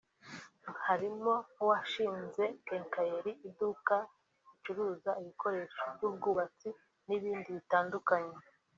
Harimo 0.85 1.33
nk’uwashinze 1.51 2.43
Quincallerie 2.65 3.41
(iduka 3.47 3.95
ricuruza 4.49 5.11
ibikoresho 5.21 5.81
by’ubwubatsi 5.95 6.69
n’ibindi 7.07 7.49
bitandukanye) 7.57 8.35